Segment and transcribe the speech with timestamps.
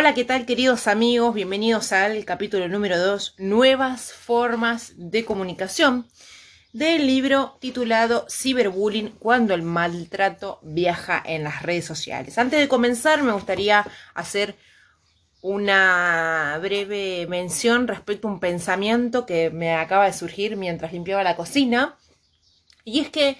[0.00, 1.34] Hola, ¿qué tal queridos amigos?
[1.34, 6.06] Bienvenidos al capítulo número 2, Nuevas formas de comunicación,
[6.72, 12.38] del libro titulado Ciberbullying, cuando el maltrato viaja en las redes sociales.
[12.38, 13.84] Antes de comenzar, me gustaría
[14.14, 14.54] hacer
[15.40, 21.34] una breve mención respecto a un pensamiento que me acaba de surgir mientras limpiaba la
[21.34, 21.98] cocina.
[22.84, 23.36] Y es que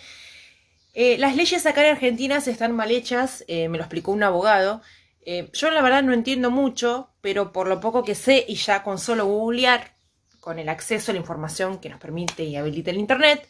[0.95, 4.82] eh, las leyes acá en Argentina están mal hechas, eh, me lo explicó un abogado,
[5.31, 8.82] eh, yo la verdad no entiendo mucho, pero por lo poco que sé y ya
[8.82, 9.95] con solo googlear,
[10.41, 13.46] con el acceso a la información que nos permite y habilita el Internet,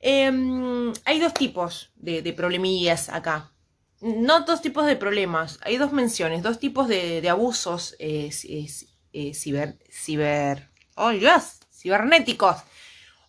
[0.00, 3.52] em, hay dos tipos de, problemillas acá.
[4.00, 8.30] No dos tipos de problemas, hay dos menciones, dos tipos de, abusos eh,
[9.12, 11.12] eh, ciber, ciber, oh
[11.70, 12.56] cibernéticos.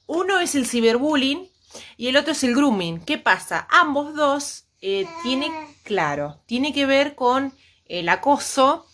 [0.07, 1.49] Uno es el ciberbullying
[1.97, 3.01] y el otro es el grooming.
[3.01, 3.67] ¿Qué pasa?
[3.69, 5.51] Ambos dos tiene,
[5.83, 7.51] claro, tiene que ver con
[7.91, 8.87] el acoso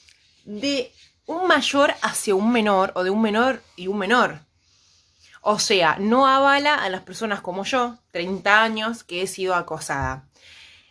[0.44, 0.92] de
[1.28, 4.40] un mayor hacia un menor o de un menor y un menor.
[5.42, 10.28] O sea, no avala a las personas como yo, 30 años, que he sido acosada.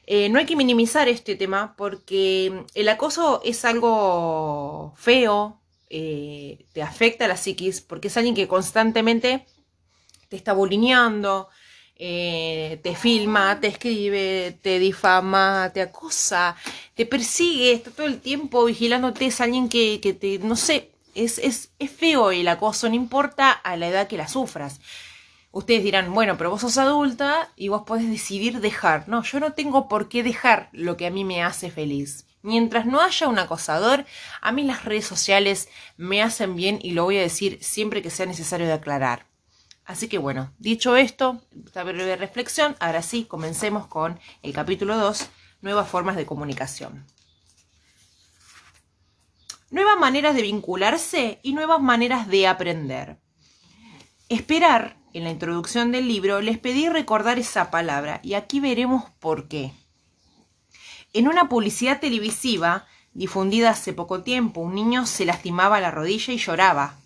[0.07, 6.83] Eh, no hay que minimizar este tema porque el acoso es algo feo, eh, te
[6.83, 9.47] afecta a la psiquis, porque es alguien que constantemente
[10.29, 11.49] te está bulineando,
[11.99, 16.57] eh, te filma, te escribe, te difama, te acosa,
[16.95, 21.39] te persigue, está todo el tiempo vigilándote, es alguien que, que te, no sé, es,
[21.39, 24.81] es, es feo el acoso, no importa a la edad que la sufras.
[25.53, 29.09] Ustedes dirán, bueno, pero vos sos adulta y vos podés decidir dejar.
[29.09, 32.27] No, yo no tengo por qué dejar lo que a mí me hace feliz.
[32.43, 34.05] Mientras no haya un acosador,
[34.43, 38.11] a mí las redes sociales me hacen bien y lo voy a decir siempre que
[38.11, 39.27] sea necesario de aclarar.
[39.87, 45.29] Así que bueno, dicho esto, esta breve reflexión, ahora sí, comencemos con el capítulo 2,
[45.63, 47.07] nuevas formas de comunicación.
[49.71, 53.19] Nuevas maneras de vincularse y nuevas maneras de aprender.
[54.29, 59.47] Esperar, en la introducción del libro, les pedí recordar esa palabra y aquí veremos por
[59.47, 59.73] qué.
[61.13, 66.39] En una publicidad televisiva difundida hace poco tiempo, un niño se lastimaba la rodilla y
[66.39, 66.97] lloraba.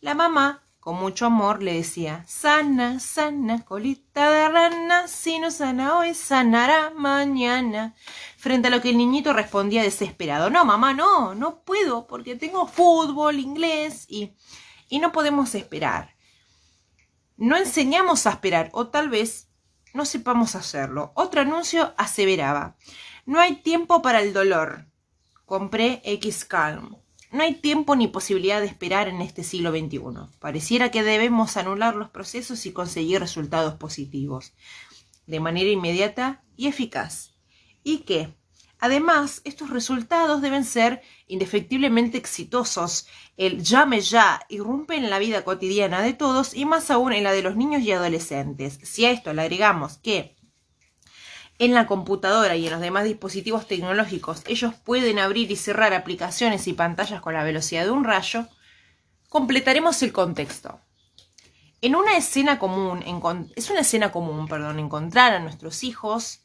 [0.00, 5.98] La mamá con mucho amor le decía, sana, sana, colita de rana, si no sana
[5.98, 7.96] hoy, sanará mañana.
[8.36, 12.68] Frente a lo que el niñito respondía desesperado, no, mamá, no, no puedo, porque tengo
[12.68, 14.30] fútbol, inglés y,
[14.88, 16.14] y no podemos esperar.
[17.36, 19.48] No enseñamos a esperar, o tal vez
[19.92, 21.10] no sepamos hacerlo.
[21.16, 22.76] Otro anuncio aseveraba,
[23.24, 24.86] no hay tiempo para el dolor.
[25.46, 26.96] Compré X Calm.
[27.36, 30.00] No hay tiempo ni posibilidad de esperar en este siglo XXI.
[30.38, 34.54] Pareciera que debemos anular los procesos y conseguir resultados positivos,
[35.26, 37.34] de manera inmediata y eficaz.
[37.84, 38.34] Y que,
[38.78, 43.06] además, estos resultados deben ser indefectiblemente exitosos.
[43.36, 47.32] El llame ya irrumpe en la vida cotidiana de todos y más aún en la
[47.32, 48.78] de los niños y adolescentes.
[48.82, 50.35] Si a esto le agregamos que
[51.58, 56.66] en la computadora y en los demás dispositivos tecnológicos ellos pueden abrir y cerrar aplicaciones
[56.68, 58.46] y pantallas con la velocidad de un rayo,
[59.28, 60.80] completaremos el contexto.
[61.80, 63.04] En una escena común,
[63.54, 66.40] es una escena común, perdón, encontrar a nuestros hijos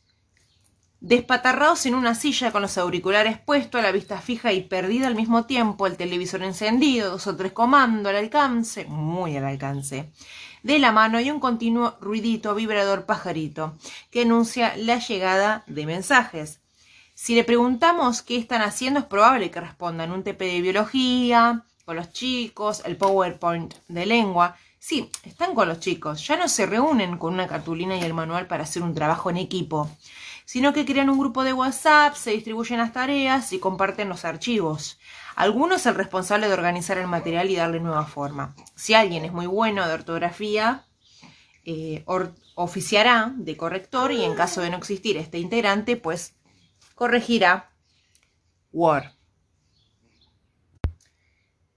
[1.01, 5.15] despatarrados en una silla con los auriculares puestos a la vista fija y perdida al
[5.15, 10.11] mismo tiempo, el televisor encendido, dos o tres comandos al alcance, muy al alcance,
[10.63, 13.77] de la mano y un continuo ruidito vibrador pajarito
[14.09, 16.59] que anuncia la llegada de mensajes.
[17.13, 21.95] Si le preguntamos qué están haciendo, es probable que respondan un TP de biología, con
[21.95, 24.55] los chicos, el PowerPoint de lengua.
[24.79, 28.47] Sí, están con los chicos, ya no se reúnen con una cartulina y el manual
[28.47, 29.89] para hacer un trabajo en equipo
[30.51, 34.99] sino que crean un grupo de WhatsApp, se distribuyen las tareas y comparten los archivos.
[35.37, 38.53] Alguno es el responsable de organizar el material y darle nueva forma.
[38.75, 40.85] Si alguien es muy bueno de ortografía,
[41.63, 42.03] eh,
[42.55, 46.35] oficiará de corrector y en caso de no existir este integrante, pues
[46.95, 47.71] corregirá
[48.73, 49.05] Word.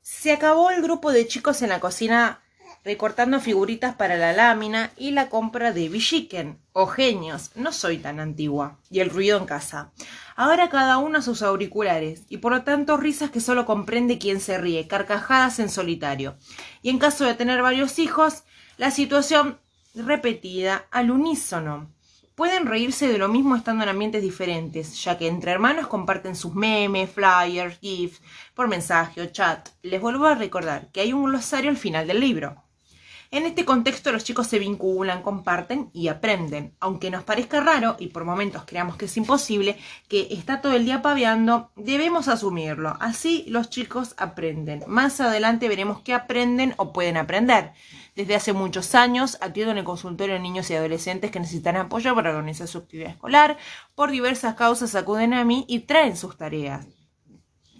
[0.00, 2.42] Se acabó el grupo de chicos en la cocina
[2.84, 8.20] recortando figuritas para la lámina y la compra de Villiquen o genios, no soy tan
[8.20, 9.92] antigua, y el ruido en casa.
[10.36, 14.40] Ahora cada uno a sus auriculares, y por lo tanto risas que solo comprende quien
[14.40, 16.36] se ríe, carcajadas en solitario.
[16.82, 18.44] Y en caso de tener varios hijos,
[18.76, 19.58] la situación
[19.94, 21.90] repetida al unísono.
[22.34, 26.52] Pueden reírse de lo mismo estando en ambientes diferentes, ya que entre hermanos comparten sus
[26.52, 28.20] memes, flyers, gifs,
[28.54, 29.68] por mensaje o chat.
[29.82, 32.63] Les vuelvo a recordar que hay un glosario al final del libro.
[33.34, 36.76] En este contexto los chicos se vinculan, comparten y aprenden.
[36.78, 39.76] Aunque nos parezca raro y por momentos creamos que es imposible,
[40.06, 42.96] que está todo el día paveando, debemos asumirlo.
[43.00, 44.84] Así los chicos aprenden.
[44.86, 47.72] Más adelante veremos qué aprenden o pueden aprender.
[48.14, 52.14] Desde hace muchos años atiendo en el consultorio de niños y adolescentes que necesitan apoyo
[52.14, 53.58] para organizar su actividad escolar.
[53.96, 56.86] Por diversas causas acuden a mí y traen sus tareas.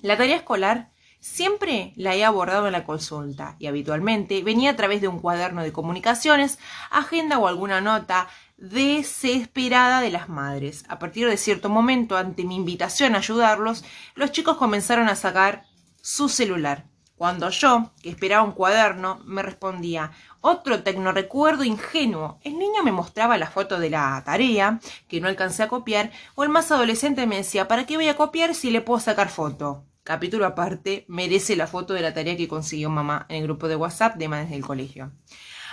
[0.03, 0.91] La tarea escolar
[1.25, 5.63] Siempre la he abordado en la consulta y habitualmente venía a través de un cuaderno
[5.63, 6.59] de comunicaciones,
[6.91, 8.29] agenda o alguna nota
[8.59, 10.85] desesperada de las madres.
[10.87, 15.65] A partir de cierto momento, ante mi invitación a ayudarlos, los chicos comenzaron a sacar
[16.03, 16.85] su celular.
[17.17, 20.13] Cuando yo, que esperaba un cuaderno, me respondía,
[20.43, 22.39] otro tecnorecuerdo ingenuo.
[22.43, 24.79] El niño me mostraba la foto de la tarea,
[25.09, 28.17] que no alcancé a copiar, o el más adolescente me decía, ¿para qué voy a
[28.17, 29.87] copiar si le puedo sacar foto?
[30.05, 33.77] Capítulo aparte, merece la foto de la tarea que consiguió mamá en el grupo de
[33.77, 35.11] WhatsApp de madres del colegio.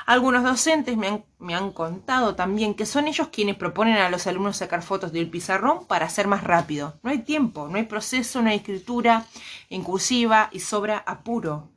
[0.08, 4.26] Algunos docentes me han, me han, contado también que son ellos quienes proponen a los
[4.26, 6.98] alumnos sacar fotos del pizarrón para hacer más rápido.
[7.04, 9.28] No hay tiempo, no hay proceso, no hay escritura
[9.70, 11.70] inclusiva y sobra apuro.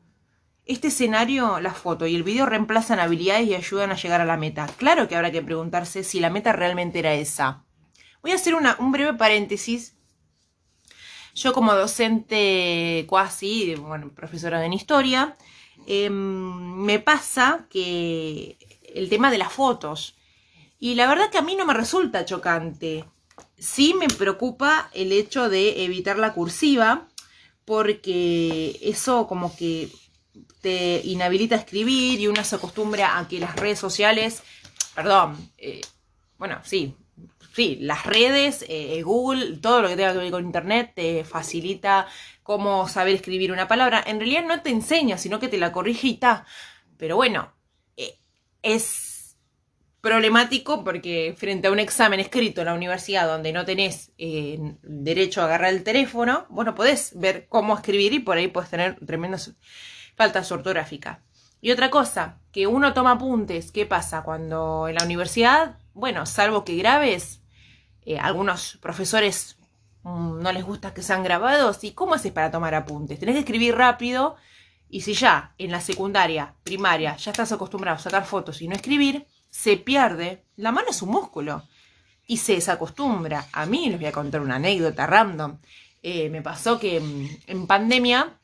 [0.65, 4.39] Este escenario, la foto y el video reemplazan habilidades y ayudan a llegar a la
[4.39, 4.67] meta.
[4.79, 7.65] Claro que habrá que preguntarse si la meta realmente era esa.
[8.23, 9.95] Voy a hacer una, un breve paréntesis
[11.35, 15.37] yo como docente cuasi, bueno, profesora en historia,
[15.87, 16.15] em,
[16.85, 18.57] me pasa que
[18.95, 20.15] el tema de las fotos.
[20.79, 23.05] Y la verdad que a mí no me resulta chocante.
[23.59, 27.09] Sí me preocupa el hecho de evitar la cursiva,
[27.65, 29.91] porque eso como que
[30.61, 34.43] te inhabilita a escribir y uno se acostumbra a que las redes sociales,
[34.95, 35.81] perdón, eh,
[36.39, 36.95] bueno, sí,
[37.55, 42.09] sí, las redes, eh, Google, todo lo que tenga que ver con Internet te facilita
[42.43, 44.03] cómo saber escribir una palabra.
[44.05, 46.47] En realidad no te enseña, sino que te la corrige y está.
[46.97, 47.55] Pero bueno,
[47.97, 48.19] eh,
[48.63, 49.37] es
[50.01, 55.41] problemático porque frente a un examen escrito en la universidad donde no tenés eh, derecho
[55.41, 59.55] a agarrar el teléfono, bueno, podés ver cómo escribir y por ahí puedes tener tremendas
[60.17, 61.21] faltas ortográficas.
[61.61, 64.23] Y otra cosa, que uno toma apuntes, ¿qué pasa?
[64.23, 67.41] Cuando en la universidad, bueno, salvo que grabes,
[68.07, 69.57] eh, algunos profesores
[70.03, 71.83] mm, no les gusta que sean grabados.
[71.85, 73.19] ¿Y cómo haces para tomar apuntes?
[73.19, 74.37] Tenés que escribir rápido
[74.89, 78.75] y si ya en la secundaria, primaria, ya estás acostumbrado a sacar fotos y no
[78.75, 80.45] escribir, se pierde.
[80.57, 81.67] La mano es un músculo
[82.27, 83.49] y se desacostumbra.
[83.53, 85.59] A mí les voy a contar una anécdota random.
[86.03, 88.39] Eh, me pasó que mm, en pandemia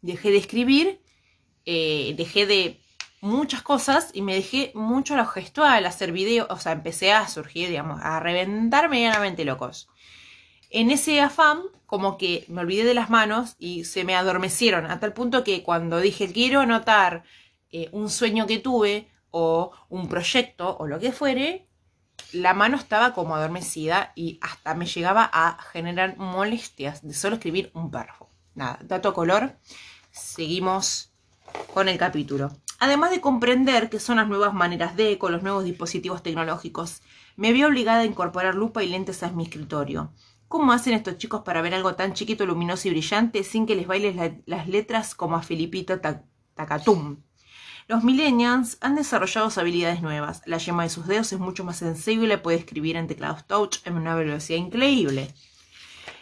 [0.00, 1.00] dejé de escribir,
[1.66, 2.80] eh, dejé de
[3.24, 7.70] muchas cosas y me dejé mucho lo gestual, hacer videos, o sea, empecé a surgir,
[7.70, 9.88] digamos, a reventar medianamente locos.
[10.68, 15.00] En ese afán, como que me olvidé de las manos y se me adormecieron, a
[15.00, 17.24] tal punto que cuando dije quiero anotar
[17.70, 21.66] eh, un sueño que tuve o un proyecto o lo que fuere,
[22.32, 27.70] la mano estaba como adormecida y hasta me llegaba a generar molestias de solo escribir
[27.74, 28.28] un párrafo.
[28.54, 29.56] Nada, dato color,
[30.10, 31.10] seguimos
[31.72, 32.52] con el capítulo.
[32.78, 37.02] Además de comprender qué son las nuevas maneras de, con los nuevos dispositivos tecnológicos,
[37.36, 40.12] me vi obligada a incorporar lupa y lentes a mi escritorio.
[40.48, 43.86] ¿Cómo hacen estos chicos para ver algo tan chiquito, luminoso y brillante sin que les
[43.86, 44.16] bailes
[44.46, 46.00] las letras como a Filipito
[46.54, 47.16] Tacatum?
[47.86, 50.42] Los millennials han desarrollado habilidades nuevas.
[50.46, 53.96] La yema de sus dedos es mucho más sensible, puede escribir en teclados touch en
[53.96, 55.34] una velocidad increíble.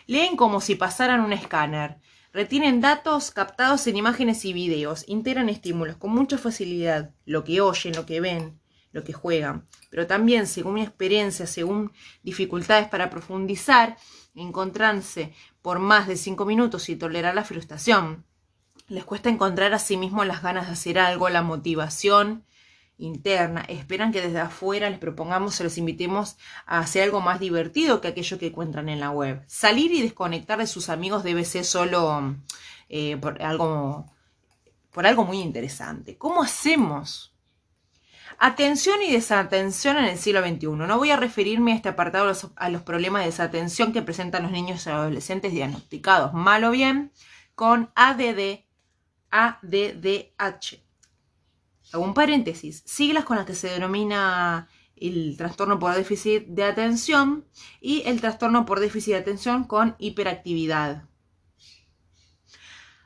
[0.06, 1.99] Leen como si pasaran un escáner.
[2.33, 7.95] Retienen datos captados en imágenes y videos, integran estímulos con mucha facilidad, lo que oyen,
[7.95, 8.59] lo que ven,
[8.91, 9.67] lo que juegan.
[9.91, 13.99] Pero también, según mi experiencia, según dificultades para profundizar,
[14.35, 18.25] encontrarse por más de cinco minutos y tolerar la frustración.
[18.89, 22.47] Les cuesta encontrar a sí mismos las ganas de hacer algo, la motivación
[22.99, 23.62] interna.
[23.68, 28.08] Esperan que desde afuera les propongamos o les invitemos a hacer algo más divertido que
[28.08, 29.42] aquello que encuentran en la web.
[29.46, 32.37] Salir y desconectar de sus amigos debe ser solo
[32.88, 34.06] eh, por, algo,
[34.90, 36.16] por algo muy interesante.
[36.16, 37.34] ¿Cómo hacemos?
[38.38, 40.66] Atención y desatención en el siglo XXI.
[40.68, 44.02] No voy a referirme a este apartado a los, a los problemas de desatención que
[44.02, 47.12] presentan los niños y adolescentes diagnosticados, mal o bien,
[47.54, 48.64] con ADD,
[49.30, 50.82] ADDH
[51.92, 57.44] hago un paréntesis, siglas con las que se denomina el trastorno por déficit de atención
[57.80, 61.08] y el trastorno por déficit de atención con hiperactividad.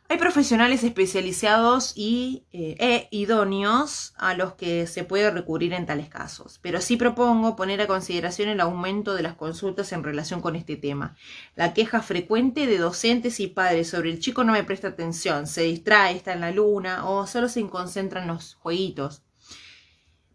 [0.08, 6.08] Hay profesionales especializados y, eh, e idóneos a los que se puede recurrir en tales
[6.08, 10.54] casos, pero sí propongo poner a consideración el aumento de las consultas en relación con
[10.54, 11.16] este tema.
[11.56, 15.62] La queja frecuente de docentes y padres sobre el chico no me presta atención, se
[15.62, 19.22] distrae, está en la luna o solo se concentra en los jueguitos.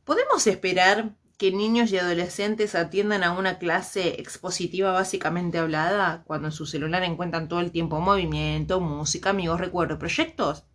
[0.04, 6.52] ¿Podemos esperar que niños y adolescentes atiendan a una clase expositiva básicamente hablada cuando en
[6.52, 10.66] su celular encuentran todo el tiempo movimiento, música, amigos, recuerdos, proyectos?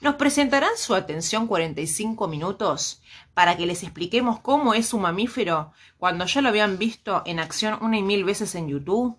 [0.00, 3.02] ¿Nos presentarán su atención 45 minutos
[3.34, 7.76] para que les expliquemos cómo es un mamífero cuando ya lo habían visto en acción
[7.80, 9.18] una y mil veces en YouTube?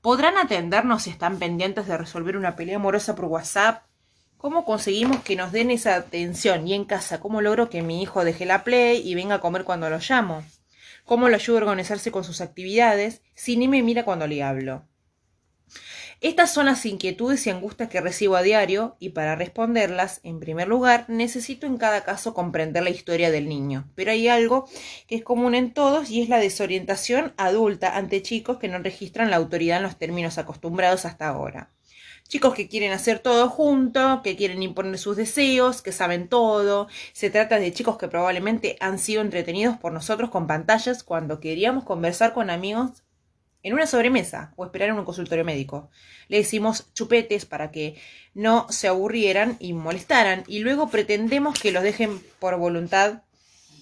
[0.00, 3.89] ¿Podrán atendernos si están pendientes de resolver una pelea amorosa por WhatsApp?
[4.40, 6.66] ¿Cómo conseguimos que nos den esa atención?
[6.66, 9.64] Y en casa, ¿cómo logro que mi hijo deje la play y venga a comer
[9.64, 10.42] cuando lo llamo?
[11.04, 14.88] ¿Cómo lo ayudo a organizarse con sus actividades si ni me mira cuando le hablo?
[16.22, 20.68] Estas son las inquietudes y angustias que recibo a diario y para responderlas, en primer
[20.68, 23.88] lugar, necesito en cada caso comprender la historia del niño.
[23.94, 24.68] Pero hay algo
[25.06, 29.30] que es común en todos y es la desorientación adulta ante chicos que no registran
[29.30, 31.70] la autoridad en los términos acostumbrados hasta ahora.
[32.28, 36.88] Chicos que quieren hacer todo junto, que quieren imponer sus deseos, que saben todo.
[37.14, 41.84] Se trata de chicos que probablemente han sido entretenidos por nosotros con pantallas cuando queríamos
[41.84, 43.04] conversar con amigos
[43.62, 45.90] en una sobremesa o esperar en un consultorio médico.
[46.28, 48.00] Le decimos chupetes para que
[48.34, 53.22] no se aburrieran y molestaran y luego pretendemos que los dejen por voluntad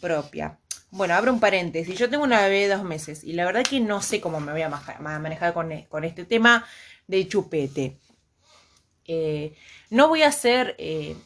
[0.00, 0.58] propia.
[0.90, 1.98] Bueno, abro un paréntesis.
[1.98, 4.52] Yo tengo una bebé de dos meses y la verdad que no sé cómo me
[4.52, 4.70] voy a
[5.18, 5.72] manejar con,
[6.04, 6.64] este tema
[7.06, 7.98] de chupete.
[9.04, 9.54] Eh,
[9.90, 11.16] no voy a ser eh,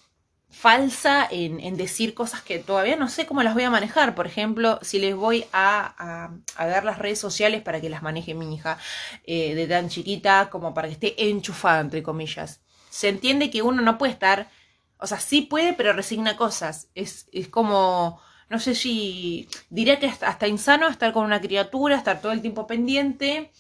[0.52, 4.14] falsa en, decir cosas que todavía no sé cómo las voy a manejar.
[4.14, 8.54] Por ejemplo, si les voy a, dar las redes sociales para que las maneje mi
[8.54, 8.78] hija
[9.25, 12.61] eh, de tan chiquita como para que esté enchufada, entre comillas.
[12.90, 14.50] Se entiende que uno no puede estar,
[14.99, 16.88] o sea, sí puede, pero resigna cosas.
[16.94, 21.97] Es, es como, no sé si, diría que hasta, hasta, insano estar con una criatura,
[21.97, 23.50] estar todo el tiempo pendiente,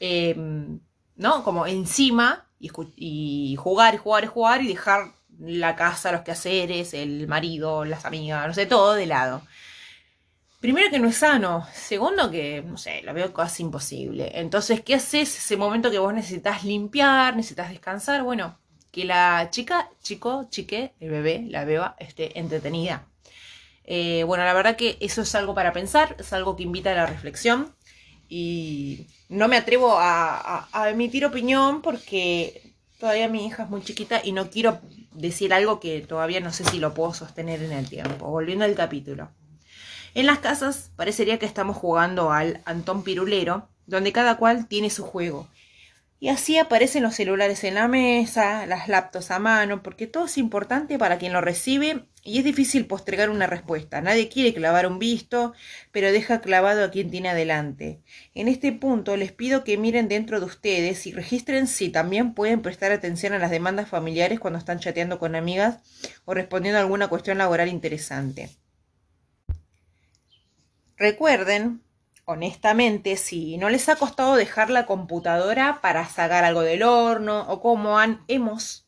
[0.00, 0.80] em,
[1.14, 1.44] ¿no?
[1.44, 6.94] Como encima y, y jugar y jugar y jugar y dejar la casa, los quehaceres,
[6.94, 9.42] el marido, las amigas, no sé, todo de lado.
[10.60, 14.30] Primero que no es sano, segundo que, no sé, lo veo casi imposible.
[14.34, 18.22] Entonces, ¿qué haces ese momento que vos necesitas limpiar, necesitas descansar?
[18.22, 18.58] Bueno,
[18.92, 23.06] que la chica, chico, chique, el bebé, la beba, esté entretenida.
[23.84, 26.94] Eh, bueno, la verdad que eso es algo para pensar, es algo que invita a
[26.94, 27.74] la reflexión
[28.28, 34.30] y no me atrevo a emitir opinión porque todavía mi hija es muy chiquita y
[34.30, 34.80] no quiero
[35.14, 38.26] decir algo que todavía no sé si lo puedo sostener en el tiempo.
[38.26, 39.30] Volviendo al capítulo.
[40.14, 45.04] En las casas parecería que estamos jugando al Antón Pirulero, donde cada cual tiene su
[45.04, 45.48] juego.
[46.22, 50.38] Y así aparecen los celulares en la mesa, las laptops a mano, porque todo es
[50.38, 54.00] importante para quien lo recibe y es difícil postergar una respuesta.
[54.00, 55.52] Nadie quiere clavar un visto,
[55.90, 58.02] pero deja clavado a quien tiene adelante.
[58.36, 62.62] En este punto les pido que miren dentro de ustedes y registren si también pueden
[62.62, 65.78] prestar atención a las demandas familiares cuando están chateando con amigas
[66.24, 68.48] o respondiendo a alguna cuestión laboral interesante.
[70.96, 71.82] Recuerden
[72.32, 77.60] honestamente, si no les ha costado dejar la computadora para sacar algo del horno o
[77.60, 78.86] como han, hemos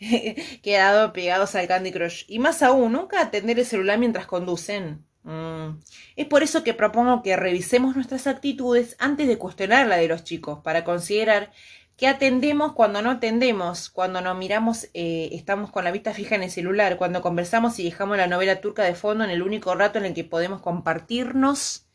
[0.62, 2.24] quedado pegados al Candy Crush.
[2.28, 5.04] Y más aún, nunca atender el celular mientras conducen.
[5.22, 5.80] Mm.
[6.16, 10.24] Es por eso que propongo que revisemos nuestras actitudes antes de cuestionar la de los
[10.24, 11.52] chicos, para considerar
[11.96, 16.42] que atendemos cuando no atendemos, cuando nos miramos, eh, estamos con la vista fija en
[16.42, 19.98] el celular, cuando conversamos y dejamos la novela turca de fondo en el único rato
[19.98, 21.89] en el que podemos compartirnos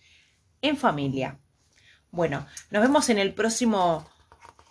[0.67, 1.37] en familia.
[2.11, 4.09] Bueno, nos vemos en el próximo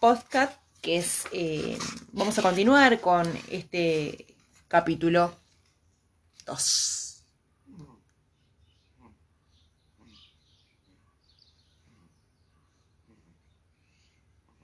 [0.01, 1.79] podcast, que es, eh,
[2.13, 4.27] vamos a continuar con este
[4.69, 5.37] capítulo
[6.47, 7.13] 2.